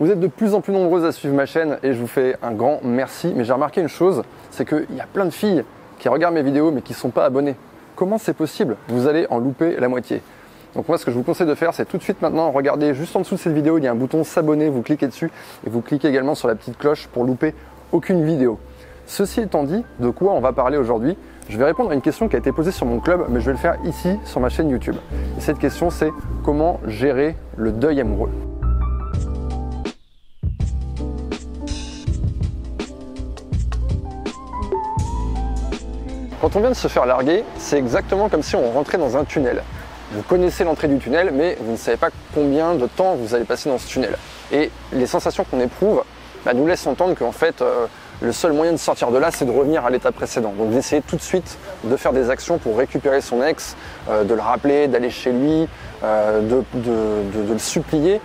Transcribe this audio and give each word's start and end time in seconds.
Vous 0.00 0.10
êtes 0.10 0.18
de 0.18 0.28
plus 0.28 0.54
en 0.54 0.62
plus 0.62 0.72
nombreuses 0.72 1.04
à 1.04 1.12
suivre 1.12 1.34
ma 1.34 1.44
chaîne 1.44 1.76
et 1.82 1.92
je 1.92 1.98
vous 2.00 2.06
fais 2.06 2.34
un 2.42 2.52
grand 2.52 2.80
merci. 2.82 3.34
Mais 3.36 3.44
j'ai 3.44 3.52
remarqué 3.52 3.82
une 3.82 3.88
chose, 3.88 4.22
c'est 4.50 4.66
qu'il 4.66 4.96
y 4.96 5.00
a 5.00 5.04
plein 5.04 5.26
de 5.26 5.30
filles 5.30 5.62
qui 5.98 6.08
regardent 6.08 6.32
mes 6.32 6.42
vidéos 6.42 6.70
mais 6.70 6.80
qui 6.80 6.94
ne 6.94 6.96
sont 6.96 7.10
pas 7.10 7.26
abonnées. 7.26 7.54
Comment 7.96 8.16
c'est 8.16 8.32
possible? 8.32 8.78
Vous 8.88 9.08
allez 9.08 9.26
en 9.28 9.36
louper 9.36 9.76
la 9.78 9.88
moitié. 9.88 10.22
Donc 10.74 10.88
moi 10.88 10.96
ce 10.96 11.04
que 11.04 11.10
je 11.10 11.16
vous 11.18 11.22
conseille 11.22 11.46
de 11.46 11.54
faire 11.54 11.74
c'est 11.74 11.84
tout 11.84 11.98
de 11.98 12.02
suite 12.02 12.22
maintenant 12.22 12.50
regardez 12.50 12.94
juste 12.94 13.14
en 13.14 13.20
dessous 13.20 13.34
de 13.34 13.40
cette 13.40 13.52
vidéo 13.52 13.76
il 13.76 13.84
y 13.84 13.88
a 13.88 13.90
un 13.90 13.94
bouton 13.94 14.24
s'abonner, 14.24 14.70
vous 14.70 14.80
cliquez 14.80 15.06
dessus 15.06 15.30
et 15.66 15.68
vous 15.68 15.82
cliquez 15.82 16.08
également 16.08 16.34
sur 16.34 16.48
la 16.48 16.54
petite 16.54 16.78
cloche 16.78 17.06
pour 17.08 17.24
louper 17.24 17.54
aucune 17.92 18.24
vidéo. 18.24 18.58
Ceci 19.04 19.42
étant 19.42 19.64
dit, 19.64 19.84
de 19.98 20.08
quoi 20.08 20.32
on 20.32 20.40
va 20.40 20.54
parler 20.54 20.78
aujourd'hui? 20.78 21.18
Je 21.50 21.58
vais 21.58 21.64
répondre 21.66 21.90
à 21.90 21.94
une 21.94 22.00
question 22.00 22.28
qui 22.28 22.36
a 22.36 22.38
été 22.38 22.52
posée 22.52 22.72
sur 22.72 22.86
mon 22.86 23.00
club 23.00 23.26
mais 23.28 23.40
je 23.40 23.44
vais 23.44 23.52
le 23.52 23.58
faire 23.58 23.76
ici 23.84 24.16
sur 24.24 24.40
ma 24.40 24.48
chaîne 24.48 24.70
YouTube. 24.70 24.96
Et 25.36 25.42
cette 25.42 25.58
question 25.58 25.90
c'est 25.90 26.10
comment 26.42 26.80
gérer 26.86 27.36
le 27.58 27.70
deuil 27.70 28.00
amoureux? 28.00 28.30
Quand 36.40 36.56
on 36.56 36.60
vient 36.60 36.70
de 36.70 36.74
se 36.74 36.88
faire 36.88 37.04
larguer, 37.04 37.44
c'est 37.58 37.76
exactement 37.76 38.30
comme 38.30 38.42
si 38.42 38.56
on 38.56 38.70
rentrait 38.70 38.96
dans 38.96 39.16
un 39.16 39.24
tunnel. 39.24 39.62
Vous 40.12 40.22
connaissez 40.22 40.64
l'entrée 40.64 40.88
du 40.88 40.98
tunnel, 40.98 41.32
mais 41.34 41.58
vous 41.60 41.72
ne 41.72 41.76
savez 41.76 41.98
pas 41.98 42.08
combien 42.34 42.74
de 42.74 42.86
temps 42.86 43.14
vous 43.14 43.34
allez 43.34 43.44
passer 43.44 43.68
dans 43.68 43.76
ce 43.76 43.86
tunnel. 43.86 44.16
Et 44.50 44.70
les 44.92 45.06
sensations 45.06 45.44
qu'on 45.44 45.60
éprouve 45.60 46.02
bah, 46.46 46.54
nous 46.54 46.66
laissent 46.66 46.86
entendre 46.86 47.14
qu'en 47.14 47.32
fait, 47.32 47.60
euh, 47.60 47.86
le 48.22 48.32
seul 48.32 48.54
moyen 48.54 48.72
de 48.72 48.78
sortir 48.78 49.10
de 49.10 49.18
là, 49.18 49.30
c'est 49.30 49.44
de 49.44 49.50
revenir 49.50 49.84
à 49.84 49.90
l'état 49.90 50.12
précédent. 50.12 50.54
Donc 50.56 50.70
d'essayer 50.70 51.02
tout 51.02 51.16
de 51.16 51.20
suite 51.20 51.58
de 51.84 51.94
faire 51.96 52.14
des 52.14 52.30
actions 52.30 52.56
pour 52.56 52.78
récupérer 52.78 53.20
son 53.20 53.42
ex, 53.42 53.76
euh, 54.08 54.24
de 54.24 54.32
le 54.32 54.40
rappeler, 54.40 54.88
d'aller 54.88 55.10
chez 55.10 55.32
lui, 55.32 55.68
euh, 56.02 56.40
de, 56.40 57.52
le 57.52 57.58
supplier. 57.58 58.20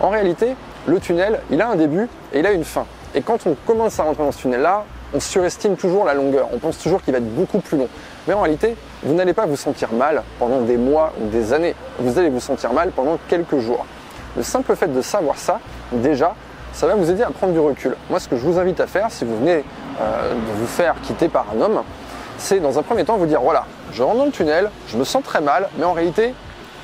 En 0.00 0.08
réalité, 0.08 0.56
le 0.86 0.98
tunnel, 0.98 1.40
il 1.50 1.62
a 1.62 1.68
un 1.68 1.76
début 1.76 2.08
et 2.32 2.40
il 2.40 2.46
a 2.46 2.50
une 2.50 2.64
fin. 2.64 2.84
Et 3.14 3.22
quand 3.22 3.46
on 3.46 3.54
commence 3.66 4.00
à 4.00 4.02
rentrer 4.02 4.24
dans 4.24 4.32
ce 4.32 4.40
tunnel-là, 4.40 4.84
on 5.14 5.20
surestime 5.20 5.76
toujours 5.76 6.04
la 6.04 6.14
longueur. 6.14 6.48
On 6.52 6.58
pense 6.58 6.78
toujours 6.78 7.02
qu'il 7.02 7.12
va 7.12 7.18
être 7.18 7.34
beaucoup 7.34 7.60
plus 7.60 7.78
long. 7.78 7.88
Mais 8.26 8.34
en 8.34 8.40
réalité, 8.40 8.76
vous 9.02 9.14
n'allez 9.14 9.32
pas 9.32 9.46
vous 9.46 9.56
sentir 9.56 9.92
mal 9.92 10.22
pendant 10.38 10.60
des 10.60 10.76
mois 10.76 11.12
ou 11.20 11.28
des 11.28 11.52
années. 11.52 11.74
Vous 11.98 12.18
allez 12.18 12.30
vous 12.30 12.40
sentir 12.40 12.72
mal 12.72 12.90
pendant 12.90 13.18
quelques 13.28 13.58
jours. 13.58 13.86
Le 14.36 14.42
simple 14.42 14.74
fait 14.74 14.92
de 14.92 15.00
savoir 15.00 15.38
ça, 15.38 15.60
déjà, 15.92 16.34
ça 16.72 16.88
va 16.88 16.96
vous 16.96 17.08
aider 17.08 17.22
à 17.22 17.30
prendre 17.30 17.52
du 17.52 17.60
recul. 17.60 17.96
Moi, 18.10 18.18
ce 18.18 18.28
que 18.28 18.36
je 18.36 18.42
vous 18.42 18.58
invite 18.58 18.80
à 18.80 18.88
faire, 18.88 19.06
si 19.10 19.24
vous 19.24 19.38
venez 19.38 19.64
euh, 20.00 20.32
de 20.32 20.58
vous 20.58 20.66
faire 20.66 20.96
quitter 21.02 21.28
par 21.28 21.46
un 21.56 21.60
homme, 21.60 21.82
c'est 22.36 22.58
dans 22.58 22.78
un 22.78 22.82
premier 22.82 23.04
temps 23.04 23.16
vous 23.16 23.26
dire 23.26 23.40
voilà, 23.40 23.64
je 23.92 24.02
rentre 24.02 24.18
dans 24.18 24.24
le 24.24 24.32
tunnel, 24.32 24.70
je 24.88 24.96
me 24.96 25.04
sens 25.04 25.22
très 25.22 25.40
mal, 25.40 25.68
mais 25.78 25.84
en 25.84 25.92
réalité, 25.92 26.34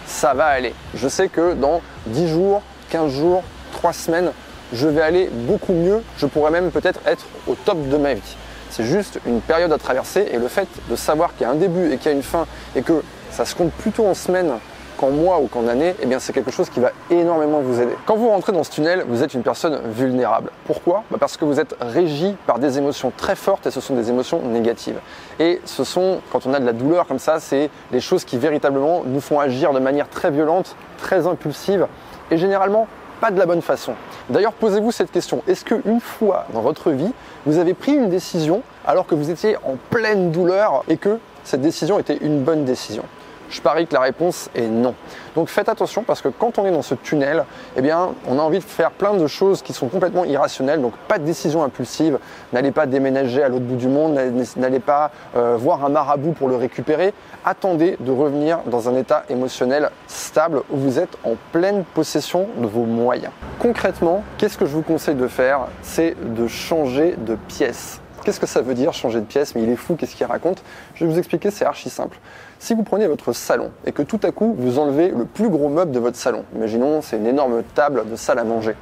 ça 0.06 0.32
va 0.32 0.46
aller. 0.46 0.74
Je 0.94 1.08
sais 1.08 1.28
que 1.28 1.54
dans 1.54 1.80
10 2.06 2.28
jours, 2.28 2.62
15 2.90 3.10
jours, 3.10 3.42
3 3.72 3.92
semaines, 3.92 4.30
je 4.72 4.88
vais 4.88 5.02
aller 5.02 5.28
beaucoup 5.32 5.72
mieux, 5.72 6.02
je 6.16 6.26
pourrais 6.26 6.50
même 6.50 6.70
peut-être 6.70 7.00
être 7.06 7.26
au 7.46 7.54
top 7.54 7.88
de 7.88 7.96
ma 7.96 8.14
vie. 8.14 8.36
C'est 8.70 8.84
juste 8.84 9.18
une 9.26 9.40
période 9.40 9.72
à 9.72 9.78
traverser 9.78 10.28
et 10.30 10.38
le 10.38 10.48
fait 10.48 10.68
de 10.88 10.96
savoir 10.96 11.34
qu'il 11.34 11.42
y 11.42 11.50
a 11.50 11.50
un 11.50 11.56
début 11.56 11.92
et 11.92 11.96
qu'il 11.96 12.06
y 12.06 12.14
a 12.14 12.16
une 12.16 12.22
fin 12.22 12.46
et 12.76 12.82
que 12.82 13.02
ça 13.30 13.44
se 13.44 13.54
compte 13.54 13.72
plutôt 13.72 14.06
en 14.06 14.14
semaines 14.14 14.52
qu'en 14.96 15.10
mois 15.10 15.40
ou 15.40 15.46
qu'en 15.46 15.66
années, 15.66 15.94
eh 16.02 16.06
bien 16.06 16.20
c'est 16.20 16.32
quelque 16.32 16.50
chose 16.50 16.68
qui 16.68 16.78
va 16.78 16.92
énormément 17.10 17.60
vous 17.60 17.80
aider. 17.80 17.94
Quand 18.04 18.16
vous 18.16 18.28
rentrez 18.28 18.52
dans 18.52 18.62
ce 18.62 18.70
tunnel, 18.70 19.04
vous 19.08 19.22
êtes 19.22 19.32
une 19.32 19.42
personne 19.42 19.80
vulnérable. 19.86 20.50
Pourquoi? 20.66 21.04
Bah, 21.10 21.16
Parce 21.18 21.38
que 21.38 21.46
vous 21.46 21.58
êtes 21.58 21.74
régi 21.80 22.36
par 22.46 22.58
des 22.58 22.76
émotions 22.76 23.10
très 23.16 23.34
fortes 23.34 23.66
et 23.66 23.70
ce 23.70 23.80
sont 23.80 23.94
des 23.94 24.10
émotions 24.10 24.42
négatives. 24.42 25.00
Et 25.38 25.60
ce 25.64 25.84
sont, 25.84 26.20
quand 26.30 26.46
on 26.46 26.52
a 26.52 26.60
de 26.60 26.66
la 26.66 26.74
douleur 26.74 27.06
comme 27.06 27.18
ça, 27.18 27.40
c'est 27.40 27.70
les 27.92 28.00
choses 28.00 28.24
qui 28.24 28.36
véritablement 28.36 29.02
nous 29.06 29.20
font 29.20 29.40
agir 29.40 29.72
de 29.72 29.78
manière 29.80 30.08
très 30.08 30.30
violente, 30.30 30.76
très 30.98 31.26
impulsive 31.26 31.86
et 32.30 32.36
généralement 32.36 32.86
pas 33.20 33.30
de 33.30 33.38
la 33.38 33.46
bonne 33.46 33.62
façon. 33.62 33.94
D'ailleurs, 34.28 34.52
posez-vous 34.52 34.92
cette 34.92 35.12
question. 35.12 35.42
Est-ce 35.46 35.64
qu'une 35.64 36.00
fois 36.00 36.46
dans 36.52 36.62
votre 36.62 36.90
vie, 36.90 37.12
vous 37.46 37.58
avez 37.58 37.74
pris 37.74 37.92
une 37.92 38.08
décision 38.08 38.62
alors 38.86 39.06
que 39.06 39.14
vous 39.14 39.30
étiez 39.30 39.56
en 39.58 39.76
pleine 39.90 40.30
douleur 40.30 40.84
et 40.88 40.96
que 40.96 41.18
cette 41.44 41.60
décision 41.60 41.98
était 41.98 42.16
une 42.16 42.42
bonne 42.42 42.64
décision? 42.64 43.04
Je 43.50 43.60
parie 43.60 43.86
que 43.86 43.94
la 43.94 44.00
réponse 44.00 44.48
est 44.54 44.66
non. 44.66 44.94
Donc 45.34 45.48
faites 45.48 45.68
attention 45.68 46.02
parce 46.02 46.22
que 46.22 46.28
quand 46.28 46.58
on 46.58 46.66
est 46.66 46.70
dans 46.70 46.82
ce 46.82 46.94
tunnel, 46.94 47.44
eh 47.76 47.82
bien, 47.82 48.10
on 48.26 48.38
a 48.38 48.42
envie 48.42 48.58
de 48.58 48.64
faire 48.64 48.90
plein 48.90 49.14
de 49.14 49.26
choses 49.26 49.62
qui 49.62 49.72
sont 49.72 49.88
complètement 49.88 50.24
irrationnelles. 50.24 50.80
Donc 50.80 50.94
pas 51.08 51.18
de 51.18 51.24
décision 51.24 51.62
impulsive. 51.62 52.18
N'allez 52.52 52.70
pas 52.72 52.86
déménager 52.86 53.42
à 53.42 53.48
l'autre 53.48 53.64
bout 53.64 53.76
du 53.76 53.88
monde. 53.88 54.18
N'allez 54.56 54.80
pas 54.80 55.10
euh, 55.36 55.56
voir 55.58 55.84
un 55.84 55.88
marabout 55.88 56.32
pour 56.32 56.48
le 56.48 56.56
récupérer. 56.56 57.12
Attendez 57.44 57.96
de 58.00 58.10
revenir 58.10 58.60
dans 58.66 58.88
un 58.88 58.96
état 58.96 59.24
émotionnel 59.28 59.90
stable 60.06 60.62
où 60.70 60.76
vous 60.76 60.98
êtes 60.98 61.16
en 61.24 61.34
pleine 61.52 61.84
possession 61.94 62.48
de 62.56 62.66
vos 62.66 62.84
moyens. 62.84 63.32
Concrètement, 63.58 64.24
qu'est-ce 64.38 64.58
que 64.58 64.66
je 64.66 64.72
vous 64.72 64.82
conseille 64.82 65.14
de 65.14 65.28
faire? 65.28 65.66
C'est 65.82 66.16
de 66.34 66.46
changer 66.46 67.14
de 67.16 67.36
pièce. 67.48 68.00
Qu'est-ce 68.30 68.38
que 68.38 68.46
ça 68.46 68.62
veut 68.62 68.74
dire 68.74 68.92
changer 68.92 69.18
de 69.18 69.24
pièce? 69.24 69.56
Mais 69.56 69.64
il 69.64 69.70
est 69.70 69.74
fou, 69.74 69.96
qu'est-ce 69.96 70.14
qu'il 70.14 70.24
raconte? 70.24 70.62
Je 70.94 71.04
vais 71.04 71.10
vous 71.10 71.18
expliquer, 71.18 71.50
c'est 71.50 71.64
archi 71.64 71.90
simple. 71.90 72.16
Si 72.60 72.74
vous 72.74 72.84
prenez 72.84 73.08
votre 73.08 73.32
salon 73.32 73.72
et 73.84 73.90
que 73.90 74.02
tout 74.02 74.20
à 74.22 74.30
coup 74.30 74.54
vous 74.56 74.78
enlevez 74.78 75.08
le 75.08 75.24
plus 75.24 75.48
gros 75.48 75.68
meuble 75.68 75.90
de 75.90 75.98
votre 75.98 76.16
salon, 76.16 76.44
imaginons 76.54 77.02
c'est 77.02 77.16
une 77.16 77.26
énorme 77.26 77.64
table 77.74 78.08
de 78.08 78.14
salle 78.14 78.38
à 78.38 78.44
manger, 78.44 78.76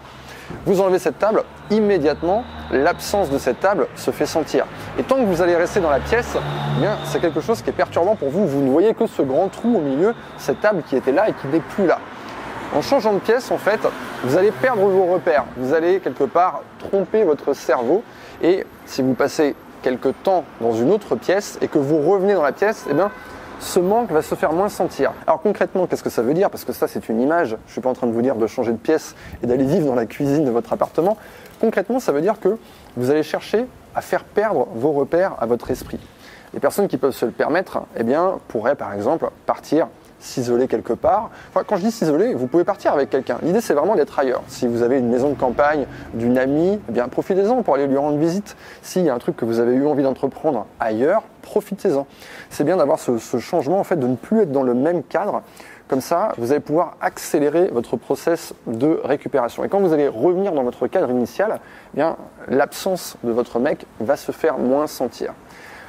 vous 0.66 0.82
enlevez 0.82 0.98
cette 0.98 1.18
table, 1.18 1.44
immédiatement 1.70 2.44
l'absence 2.70 3.30
de 3.30 3.38
cette 3.38 3.60
table 3.60 3.86
se 3.96 4.10
fait 4.10 4.26
sentir. 4.26 4.66
Et 4.98 5.02
tant 5.02 5.16
que 5.16 5.24
vous 5.24 5.40
allez 5.40 5.56
rester 5.56 5.80
dans 5.80 5.88
la 5.88 6.00
pièce, 6.00 6.36
eh 6.82 6.86
c'est 7.06 7.20
quelque 7.20 7.40
chose 7.40 7.62
qui 7.62 7.70
est 7.70 7.72
perturbant 7.72 8.16
pour 8.16 8.28
vous. 8.28 8.46
Vous 8.46 8.60
ne 8.60 8.70
voyez 8.70 8.92
que 8.92 9.06
ce 9.06 9.22
grand 9.22 9.48
trou 9.48 9.78
au 9.78 9.80
milieu, 9.80 10.14
cette 10.36 10.60
table 10.60 10.82
qui 10.86 10.94
était 10.94 11.12
là 11.12 11.30
et 11.30 11.32
qui 11.32 11.46
n'est 11.46 11.60
plus 11.60 11.86
là. 11.86 12.00
En 12.74 12.82
changeant 12.82 13.14
de 13.14 13.18
pièce, 13.18 13.50
en 13.50 13.56
fait, 13.56 13.80
vous 14.24 14.36
allez 14.36 14.50
perdre 14.50 14.82
vos 14.82 15.06
repères. 15.06 15.44
Vous 15.56 15.72
allez 15.72 16.00
quelque 16.00 16.24
part 16.24 16.62
tromper 16.78 17.24
votre 17.24 17.54
cerveau. 17.54 18.02
Et 18.42 18.64
si 18.84 19.00
vous 19.00 19.14
passez 19.14 19.54
quelque 19.82 20.10
temps 20.10 20.44
dans 20.60 20.72
une 20.72 20.90
autre 20.90 21.16
pièce 21.16 21.58
et 21.62 21.68
que 21.68 21.78
vous 21.78 21.98
revenez 21.98 22.34
dans 22.34 22.42
la 22.42 22.52
pièce, 22.52 22.84
eh 22.90 22.94
bien, 22.94 23.10
ce 23.58 23.80
manque 23.80 24.12
va 24.12 24.20
se 24.20 24.34
faire 24.34 24.52
moins 24.52 24.68
sentir. 24.68 25.12
Alors 25.26 25.40
concrètement, 25.40 25.86
qu'est-ce 25.86 26.02
que 26.02 26.10
ça 26.10 26.22
veut 26.22 26.34
dire? 26.34 26.50
Parce 26.50 26.64
que 26.64 26.74
ça, 26.74 26.86
c'est 26.88 27.08
une 27.08 27.20
image. 27.20 27.48
Je 27.48 27.54
ne 27.54 27.72
suis 27.72 27.80
pas 27.80 27.88
en 27.88 27.94
train 27.94 28.06
de 28.06 28.12
vous 28.12 28.22
dire 28.22 28.36
de 28.36 28.46
changer 28.46 28.72
de 28.72 28.76
pièce 28.76 29.14
et 29.42 29.46
d'aller 29.46 29.64
vivre 29.64 29.86
dans 29.86 29.94
la 29.94 30.06
cuisine 30.06 30.44
de 30.44 30.50
votre 30.50 30.72
appartement. 30.72 31.16
Concrètement, 31.60 32.00
ça 32.00 32.12
veut 32.12 32.20
dire 32.20 32.38
que 32.38 32.58
vous 32.96 33.10
allez 33.10 33.22
chercher 33.22 33.66
à 33.94 34.02
faire 34.02 34.24
perdre 34.24 34.68
vos 34.74 34.92
repères 34.92 35.32
à 35.40 35.46
votre 35.46 35.70
esprit. 35.70 35.98
Les 36.54 36.60
personnes 36.60 36.86
qui 36.86 36.98
peuvent 36.98 37.14
se 37.14 37.24
le 37.24 37.32
permettre, 37.32 37.80
eh 37.96 38.04
bien, 38.04 38.38
pourraient 38.48 38.76
par 38.76 38.92
exemple 38.92 39.28
partir 39.46 39.88
s'isoler 40.20 40.68
quelque 40.68 40.92
part. 40.92 41.30
Enfin, 41.50 41.64
quand 41.66 41.76
je 41.76 41.82
dis 41.82 41.90
s'isoler, 41.90 42.34
vous 42.34 42.46
pouvez 42.46 42.64
partir 42.64 42.92
avec 42.92 43.10
quelqu'un. 43.10 43.38
L'idée, 43.42 43.60
c'est 43.60 43.74
vraiment 43.74 43.96
d'être 43.96 44.18
ailleurs. 44.18 44.42
Si 44.48 44.66
vous 44.66 44.82
avez 44.82 44.98
une 44.98 45.08
maison 45.08 45.30
de 45.30 45.34
campagne 45.34 45.86
d'une 46.14 46.38
amie, 46.38 46.78
eh 46.88 46.92
bien, 46.92 47.08
profitez-en 47.08 47.62
pour 47.62 47.74
aller 47.74 47.86
lui 47.86 47.96
rendre 47.96 48.18
visite. 48.18 48.56
S'il 48.82 49.04
y 49.04 49.10
a 49.10 49.14
un 49.14 49.18
truc 49.18 49.36
que 49.36 49.44
vous 49.44 49.60
avez 49.60 49.74
eu 49.74 49.86
envie 49.86 50.02
d'entreprendre 50.02 50.66
ailleurs, 50.80 51.22
profitez-en. 51.42 52.06
C'est 52.50 52.64
bien 52.64 52.76
d'avoir 52.76 52.98
ce, 52.98 53.18
changement, 53.38 53.78
en 53.78 53.84
fait, 53.84 53.96
de 53.96 54.06
ne 54.06 54.16
plus 54.16 54.42
être 54.42 54.52
dans 54.52 54.62
le 54.62 54.74
même 54.74 55.02
cadre. 55.02 55.42
Comme 55.88 56.00
ça, 56.02 56.32
vous 56.36 56.52
allez 56.52 56.60
pouvoir 56.60 56.96
accélérer 57.00 57.68
votre 57.68 57.96
process 57.96 58.52
de 58.66 59.00
récupération. 59.04 59.64
Et 59.64 59.68
quand 59.68 59.80
vous 59.80 59.94
allez 59.94 60.08
revenir 60.08 60.52
dans 60.52 60.62
votre 60.62 60.86
cadre 60.86 61.10
initial, 61.10 61.60
eh 61.94 61.96
bien, 61.96 62.16
l'absence 62.48 63.16
de 63.24 63.32
votre 63.32 63.58
mec 63.58 63.86
va 63.98 64.16
se 64.16 64.32
faire 64.32 64.58
moins 64.58 64.86
sentir. 64.86 65.32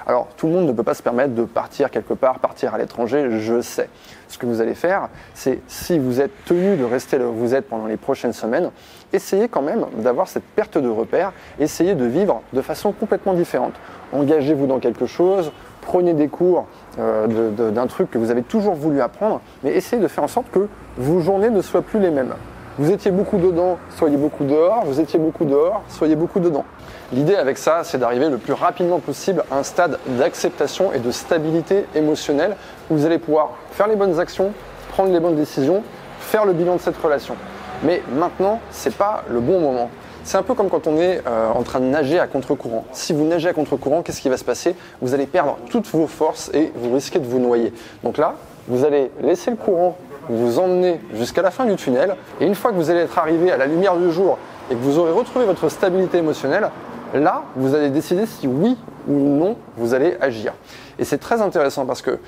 Alors, 0.10 0.28
tout 0.38 0.48
le 0.48 0.54
monde 0.54 0.66
ne 0.66 0.72
peut 0.72 0.82
pas 0.82 0.96
se 0.96 1.04
permettre 1.04 1.36
de 1.36 1.44
partir 1.44 1.92
quelque 1.92 2.16
part, 2.16 2.40
partir 2.40 2.74
à 2.74 2.80
l'étranger, 2.80 3.30
je 3.38 3.62
sais. 3.62 3.90
Ce 4.28 4.40
que 4.40 4.48
vous 4.48 4.60
allez 4.60 4.74
faire, 4.74 5.08
c'est 5.36 5.60
si 5.68 6.00
vous 6.00 6.20
êtes 6.20 6.32
tenu 6.46 6.78
de 6.78 6.84
rester 6.84 7.20
là 7.20 7.28
où 7.28 7.34
vous 7.34 7.54
êtes 7.54 7.70
pendant 7.70 7.86
les 7.86 7.96
prochaines 7.96 8.34
semaines, 8.34 8.72
essayez 9.14 9.48
quand 9.50 9.62
même 9.62 9.86
d'avoir 9.98 10.28
cette 10.28 10.46
perte 10.56 10.80
de 10.80 10.90
repère, 10.90 11.32
essayez 11.60 11.94
de 11.94 12.06
vivre 12.06 12.42
de 12.54 12.62
façon 12.64 12.92
complètement 12.92 13.36
différente. 13.36 13.74
Engagez-vous 14.12 14.66
dans 14.66 14.80
quelque 14.80 15.06
chose, 15.06 15.52
prenez 15.82 16.16
des 16.16 16.28
cours 16.28 16.66
euh, 16.98 17.52
d'un 17.52 17.86
truc 17.86 18.10
que 18.10 18.18
vous 18.18 18.32
avez 18.32 18.42
toujours 18.42 18.74
voulu 18.74 19.02
apprendre, 19.02 19.42
mais 19.64 19.76
essayez 19.76 20.02
de 20.02 20.08
faire 20.08 20.24
en 20.24 20.28
sorte 20.28 20.50
que 20.50 20.68
vos 20.98 21.20
journées 21.20 21.52
ne 21.52 21.62
soient 21.62 21.84
plus 21.84 22.00
les 22.00 22.10
mêmes. 22.10 22.34
Vous 22.78 22.92
étiez 22.92 23.12
beaucoup 23.12 23.38
dedans, 23.38 23.78
soyez 23.98 24.16
beaucoup 24.16 24.46
dehors, 24.46 24.86
vous 24.86 25.00
étiez 25.00 25.20
beaucoup 25.20 25.44
dehors, 25.44 25.84
soyez 25.90 26.16
beaucoup 26.16 26.40
dedans. 26.40 26.64
L'idée 27.12 27.36
avec 27.36 27.58
ça, 27.58 27.82
c'est 27.84 27.98
d'arriver 27.98 28.30
le 28.30 28.38
plus 28.38 28.54
rapidement 28.54 29.00
possible 29.00 29.44
à 29.52 29.58
un 29.58 29.64
stade 29.64 29.98
d'acceptation 30.18 30.94
et 30.94 31.00
de 31.00 31.12
stabilité 31.12 31.86
émotionnelle 31.96 32.56
où 32.90 32.96
vous 32.96 33.06
allez 33.06 33.18
pouvoir 33.18 33.56
faire 33.72 33.88
les 33.88 33.96
bonnes 33.96 34.20
actions, 34.20 34.54
prendre 34.92 35.12
les 35.12 35.20
bonnes 35.20 35.36
décisions, 35.36 35.84
faire 36.20 36.46
le 36.46 36.54
bilan 36.54 36.76
de 36.76 36.82
cette 36.82 36.98
relation. 36.98 37.36
Mais 37.84 38.04
maintenant, 38.16 38.60
c'est 38.70 38.96
pas 38.96 39.24
le 39.30 39.40
bon 39.40 39.60
moment. 39.60 39.90
C'est 40.24 40.38
un 40.38 40.44
peu 40.44 40.54
comme 40.54 40.70
quand 40.70 40.86
on 40.86 40.98
est 40.98 41.22
euh, 41.26 41.50
en 41.50 41.64
train 41.64 41.80
de 41.80 41.86
nager 41.86 42.20
à 42.20 42.28
contre-courant. 42.28 42.86
Si 42.92 43.14
vous 43.14 43.26
nagez 43.26 43.50
à 43.50 43.54
contre-courant, 43.54 44.04
qu'est-ce 44.04 44.22
qui 44.22 44.30
va 44.30 44.38
se 44.38 44.44
passer? 44.44 44.76
Vous 45.02 45.14
allez 45.14 45.26
perdre 45.26 45.58
toutes 45.70 45.88
vos 45.88 46.08
forces 46.08 46.52
et 46.54 46.72
vous 46.76 46.94
risquez 46.94 47.20
de 47.20 47.26
vous 47.26 47.40
noyer. 47.40 47.74
Donc 48.04 48.18
là, 48.18 48.36
vous 48.68 48.86
allez 48.86 49.10
laisser 49.22 49.50
le 49.50 49.58
courant 49.58 49.98
vous 50.30 50.60
emmener 50.60 51.00
jusqu'à 51.14 51.42
la 51.42 51.52
fin 51.52 51.66
du 51.66 51.76
tunnel. 51.76 52.16
Et 52.40 52.46
une 52.46 52.56
fois 52.56 52.72
que 52.72 52.76
vous 52.76 52.90
allez 52.90 53.02
être 53.02 53.18
arrivé 53.18 53.52
à 53.52 53.58
la 53.58 53.66
lumière 53.66 53.98
du 53.98 54.12
jour 54.12 54.38
et 54.70 54.76
que 54.76 54.80
vous 54.80 55.00
aurez 55.00 55.12
retrouvé 55.12 55.46
votre 55.46 55.70
stabilité 55.70 56.20
émotionnelle, 56.20 56.70
Là, 57.14 57.44
vous 57.56 57.74
allez 57.74 57.90
décider 57.90 58.26
si 58.26 58.48
oui 58.48 58.78
ou 59.08 59.14
non 59.14 59.58
vous 59.78 59.94
allez 59.94 60.16
agir. 60.22 60.54
Et 61.00 61.04
c'est 61.04 61.18
très 61.18 61.42
intéressant 61.42 61.86
parce 61.86 62.02
que 62.02 62.20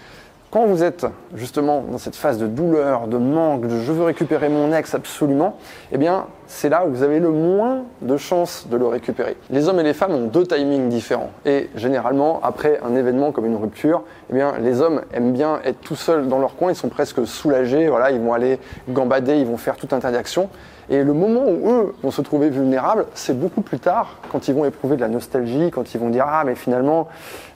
quand 0.52 0.66
vous 0.66 0.84
êtes 0.84 1.06
justement 1.34 1.82
dans 1.90 1.98
cette 1.98 2.18
phase 2.18 2.38
de 2.38 2.46
douleur, 2.46 3.08
de 3.08 3.18
manque, 3.18 3.68
de 3.68 3.80
je 3.80 3.92
veux 3.94 4.04
récupérer 4.04 4.50
mon 4.50 4.74
ex 4.74 4.94
absolument, 4.94 5.56
eh 5.94 5.98
bien 5.98 6.28
c'est 6.46 6.68
là 6.68 6.86
où 6.86 6.90
vous 6.90 7.04
avez 7.04 7.20
le 7.20 7.32
moins 7.32 7.86
de 8.02 8.18
chances 8.18 8.68
de 8.70 8.76
le 8.76 8.86
récupérer. 8.86 9.38
Les 9.50 9.70
hommes 9.70 9.80
et 9.80 9.84
les 9.84 9.94
femmes 9.94 10.14
ont 10.14 10.28
deux 10.28 10.46
timings 10.46 10.90
différents. 10.90 11.32
Et 11.46 11.70
généralement, 11.76 12.42
après 12.44 12.82
un 12.84 12.96
événement 12.96 13.32
comme 13.32 13.46
une 13.46 13.56
rupture, 13.56 14.04
eh 14.30 14.34
bien 14.34 14.56
les 14.60 14.82
hommes 14.82 15.02
aiment 15.14 15.32
bien 15.32 15.62
être 15.64 15.80
tout 15.80 15.96
seuls 15.96 16.28
dans 16.28 16.40
leur 16.40 16.58
coin, 16.58 16.74
ils 16.74 16.76
sont 16.76 16.90
presque 16.90 17.26
soulagés, 17.26 17.88
voilà, 17.88 18.12
ils 18.12 18.20
vont 18.20 18.34
aller 18.34 18.60
gambader, 18.90 19.38
ils 19.38 19.48
vont 19.48 19.58
faire 19.58 19.78
tout 19.78 19.88
tas 19.88 20.00
d'actions. 20.12 20.50
Et 20.92 21.06
le 21.06 21.14
moment 21.14 21.46
où 21.48 21.72
eux 21.72 21.96
vont 22.04 22.12
se 22.12 22.22
trouver 22.22 22.50
vulnérables, 22.50 23.06
c'est 23.14 23.40
beaucoup 23.40 23.62
plus 23.62 23.80
tard, 23.80 24.18
quand 24.30 24.50
ils 24.50 24.54
vont 24.54 24.66
éprouver 24.66 24.98
de 24.98 25.02
la 25.02 25.08
nostalgie, 25.08 25.72
quand 25.72 25.94
ils 25.94 25.98
vont 25.98 26.10
dire 26.10 26.26
Ah, 26.28 26.44
mais 26.46 26.54
finalement, 26.54 27.08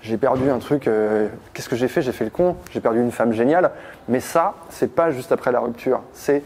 j'ai 0.01 0.15
perdu 0.15 0.49
un 0.49 0.57
truc, 0.57 0.87
euh, 0.87 1.27
qu'est-ce 1.53 1.67
que 1.67 1.75
j'ai 1.75 1.89
fait? 1.89 2.01
J'ai 2.01 2.13
fait 2.13 2.23
le 2.23 2.29
con, 2.29 2.55
j'ai 2.71 2.79
perdu 2.79 3.01
une 3.01 3.11
femme 3.11 3.33
géniale. 3.33 3.71
Mais 4.07 4.21
ça, 4.21 4.53
c'est 4.69 4.95
pas 4.95 5.11
juste 5.11 5.33
après 5.33 5.51
la 5.51 5.59
rupture, 5.59 5.99
c'est 6.13 6.43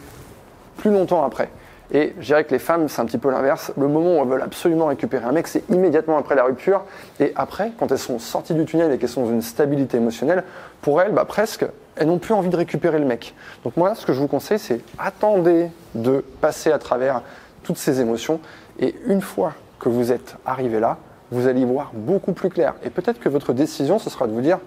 plus 0.78 0.90
longtemps 0.90 1.24
après. 1.24 1.50
Et 1.92 2.14
je 2.20 2.26
dirais 2.26 2.44
que 2.44 2.52
les 2.52 2.60
femmes, 2.60 2.88
c'est 2.88 3.02
un 3.02 3.06
petit 3.06 3.18
peu 3.18 3.32
l'inverse. 3.32 3.72
Le 3.78 3.88
moment 3.88 4.18
où 4.18 4.22
elles 4.22 4.28
veulent 4.28 4.42
absolument 4.44 4.88
récupérer 4.88 5.26
un 5.26 5.32
mec, 5.32 5.48
c'est 5.48 5.68
immédiatement 5.70 6.18
après 6.18 6.36
la 6.36 6.44
rupture. 6.44 6.84
Et 7.20 7.34
après, 7.36 7.72
quand 7.80 7.92
elles 7.92 7.98
sont 7.98 8.20
sorties 8.20 8.54
du 8.54 8.66
tunnel 8.66 8.92
et 8.92 8.98
qu'elles 8.98 9.10
sont 9.10 9.24
dans 9.24 9.32
une 9.32 9.42
stabilité 9.42 9.98
émotionnelle, 9.98 10.44
pour 10.82 11.02
elles, 11.02 11.12
bah, 11.12 11.26
presque, 11.26 11.66
elles 11.96 12.08
n'ont 12.08 12.20
plus 12.20 12.34
envie 12.34 12.50
de 12.50 12.56
récupérer 12.56 13.00
le 13.00 13.06
mec. 13.06 13.34
Donc 13.64 13.76
moi, 13.76 13.96
ce 13.96 14.06
que 14.06 14.14
je 14.14 14.20
vous 14.20 14.28
conseille, 14.28 14.60
c'est 14.60 14.82
attendez 15.00 15.72
de 15.96 16.24
passer 16.42 16.72
à 16.72 16.78
travers 16.78 17.24
toutes 17.64 17.78
ces 17.78 18.00
émotions. 18.02 18.40
Et 18.80 18.96
une 19.08 19.22
fois 19.22 19.54
que 19.80 19.90
vous 19.90 20.12
êtes 20.12 20.36
arrivé 20.46 20.80
là, 20.80 20.98
vous 21.32 21.48
allez 21.48 21.66
voir 21.66 21.92
beaucoup 21.94 22.34
plus 22.34 22.50
clair. 22.50 22.76
Et 22.84 22.90
peut-être 22.90 23.20
que 23.20 23.30
votre 23.30 23.54
décision, 23.54 24.00
ce 24.00 24.10
sera 24.10 24.28
de 24.28 24.32
vous 24.32 24.42
dire, 24.42 24.60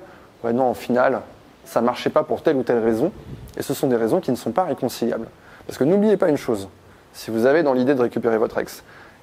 ouais 0.42 0.52
non, 0.52 0.70
au 0.70 0.74
final, 0.74 1.20
ça 1.64 1.80
ne 1.80 1.86
marchait 1.86 2.10
pas 2.10 2.24
pour 2.24 2.42
telle 2.42 2.56
ou 2.56 2.62
telle 2.64 2.82
raison. 2.82 3.12
Et 3.56 3.62
ce 3.62 3.74
sont 3.74 3.86
des 3.86 3.96
raisons 3.96 4.20
qui 4.20 4.30
ne 4.32 4.36
sont 4.36 4.52
pas 4.52 4.64
réconciliables. 4.64 5.28
Parce 5.66 5.78
que 5.78 5.84
n'oubliez 5.84 6.16
pas 6.16 6.28
une 6.28 6.36
chose, 6.36 6.68
si 7.12 7.30
vous 7.30 7.46
avez 7.46 7.62
dans 7.62 7.72
l'idée 7.72 7.94
de 7.94 8.00
récupérer 8.00 8.38
votre 8.38 8.58
ex, 8.58 8.82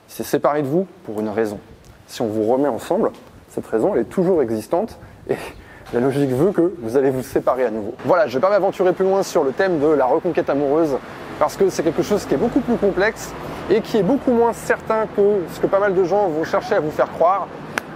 il 0.10 0.14
s'est 0.14 0.24
séparé 0.24 0.62
de 0.62 0.68
vous 0.68 0.88
pour 1.06 1.20
une 1.20 1.30
raison. 1.30 1.60
Si 2.08 2.22
on 2.22 2.28
vous 2.28 2.44
remet 2.44 2.68
ensemble, 2.68 3.12
cette 3.50 3.68
raison, 3.68 3.96
est 3.96 4.06
toujours 4.06 4.42
existante 4.42 4.98
et 5.30 5.36
la 5.94 6.00
logique 6.00 6.30
veut 6.30 6.52
que 6.52 6.74
vous 6.82 6.98
allez 6.98 7.10
vous 7.10 7.24
séparer 7.24 7.66
à 7.66 7.72
nouveau. 7.72 7.94
Voilà, 8.06 8.28
je 8.28 8.36
ne 8.36 8.42
vais 8.42 8.48
pas 8.48 8.52
m'aventurer 8.52 8.94
plus 8.94 9.06
loin 9.06 9.24
sur 9.24 9.44
le 9.44 9.52
thème 9.52 9.80
de 9.80 9.88
la 9.88 10.06
reconquête 10.06 10.50
amoureuse 10.50 10.98
parce 11.40 11.56
que 11.56 11.70
c'est 11.70 11.84
quelque 11.84 12.04
chose 12.04 12.26
qui 12.26 12.34
est 12.34 12.38
beaucoup 12.38 12.60
plus 12.60 12.76
complexe 12.76 13.32
et 13.70 13.82
qui 13.82 13.98
est 13.98 14.04
beaucoup 14.04 14.32
moins 14.32 14.54
certain 14.54 15.08
que 15.16 15.42
ce 15.54 15.60
que 15.60 15.68
pas 15.68 15.80
mal 15.80 15.96
de 15.96 16.04
gens 16.04 16.28
vont 16.28 16.44
chercher 16.44 16.76
à 16.76 16.80
vous 16.80 16.92
faire 16.92 17.12
croire. 17.12 17.48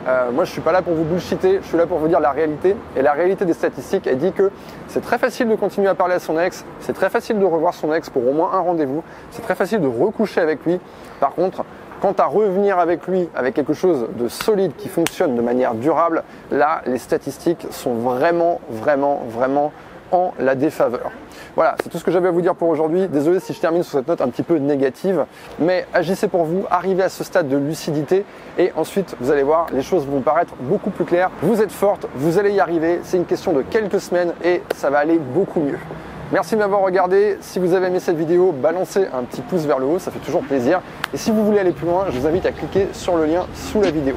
Euh, 0.06 0.32
moi, 0.32 0.44
je 0.44 0.52
suis 0.52 0.62
pas 0.62 0.74
là 0.74 0.82
pour 0.82 0.94
vous 0.94 1.06
bullshiter, 1.06 1.60
je 1.62 1.68
suis 1.68 1.78
là 1.78 1.88
pour 1.88 1.98
vous 1.98 2.08
dire 2.08 2.20
la 2.20 2.32
réalité. 2.32 2.76
Et 2.96 3.02
la 3.02 3.14
réalité 3.14 3.46
des 3.46 3.54
statistiques, 3.54 4.06
elle 4.06 4.18
dit 4.18 4.34
que 4.34 4.52
c'est 4.88 5.02
très 5.02 5.18
facile 5.18 5.48
de 5.48 5.56
continuer 5.56 5.88
à 5.88 5.96
parler 5.96 6.16
à 6.16 6.20
son 6.20 6.38
ex, 6.40 6.66
c'est 6.80 6.94
très 6.94 7.10
facile 7.10 7.40
de 7.40 7.46
revoir 7.46 7.74
son 7.74 7.94
ex 7.94 8.10
pour 8.10 8.28
au 8.28 8.34
moins 8.34 8.52
un 8.54 8.60
rendez-vous, 8.60 9.04
c'est 9.32 9.42
très 9.42 9.56
facile 9.56 9.80
de 9.80 9.88
recoucher 9.88 10.42
avec 10.42 10.66
lui. 10.66 10.80
Par 11.20 11.34
contre, 11.34 11.64
quant 12.02 12.14
à 12.18 12.26
revenir 12.26 12.80
avec 12.80 13.08
lui 13.08 13.30
avec 13.34 13.54
quelque 13.54 13.74
chose 13.74 14.08
de 14.18 14.28
solide 14.28 14.74
qui 14.78 14.90
fonctionne 14.90 15.36
de 15.36 15.42
manière 15.42 15.74
durable, 15.74 16.24
là, 16.52 16.82
les 16.86 16.98
statistiques 16.98 17.66
sont 17.72 17.94
vraiment, 17.94 18.60
vraiment, 18.70 19.22
vraiment 19.30 19.72
la 20.40 20.56
défaveur. 20.56 21.12
Voilà, 21.56 21.76
c'est 21.82 21.90
tout 21.90 21.98
ce 21.98 22.04
que 22.04 22.12
j'avais 22.12 22.28
à 22.28 22.32
vous 22.32 22.42
dire 22.42 22.56
pour 22.56 22.70
aujourd'hui. 22.70 23.08
Désolé 23.08 23.40
si 23.40 23.54
je 23.54 23.60
termine 23.60 23.84
sur 23.84 23.98
cette 23.98 24.08
note 24.08 24.22
un 24.22 24.30
petit 24.30 24.44
peu 24.44 24.58
négative, 24.58 25.26
mais 25.60 25.86
agissez 25.94 26.28
pour 26.28 26.44
vous, 26.44 26.66
arrivez 26.70 27.04
à 27.04 27.10
ce 27.10 27.24
stade 27.24 27.48
de 27.48 27.58
lucidité 27.58 28.26
et 28.58 28.72
ensuite 28.76 29.16
vous 29.20 29.32
allez 29.32 29.44
voir, 29.44 29.68
les 29.74 29.82
choses 29.82 30.06
vont 30.06 30.22
paraître 30.22 30.54
beaucoup 30.60 30.90
plus 30.90 31.06
claires. 31.06 31.32
Vous 31.42 31.62
êtes 31.62 31.72
forte, 31.72 32.08
vous 32.16 32.40
allez 32.40 32.52
y 32.52 32.60
arriver, 32.60 33.00
c'est 33.04 33.18
une 33.18 33.26
question 33.26 33.54
de 33.54 33.62
quelques 33.62 34.00
semaines 34.00 34.34
et 34.44 34.62
ça 34.76 34.90
va 34.90 35.00
aller 35.00 35.20
beaucoup 35.20 35.60
mieux. 35.60 35.80
Merci 36.32 36.56
de 36.56 36.60
m'avoir 36.60 36.82
regardé. 36.82 37.38
Si 37.42 37.60
vous 37.60 37.74
avez 37.74 37.88
aimé 37.88 38.00
cette 38.00 38.18
vidéo, 38.18 38.52
balancez 38.52 39.06
un 39.14 39.24
petit 39.24 39.42
pouce 39.42 39.66
vers 39.66 39.78
le 39.78 39.86
haut, 39.86 40.00
ça 40.00 40.10
fait 40.10 40.20
toujours 40.20 40.42
plaisir. 40.42 40.82
Et 41.14 41.18
si 41.18 41.32
vous 41.32 41.46
voulez 41.46 41.60
aller 41.60 41.74
plus 41.74 41.86
loin, 41.86 42.06
je 42.10 42.20
vous 42.20 42.26
invite 42.26 42.46
à 42.46 42.52
cliquer 42.52 42.88
sur 42.92 43.18
le 43.18 43.26
lien 43.26 43.46
sous 43.54 43.82
la 43.82 43.92
vidéo. 43.92 44.16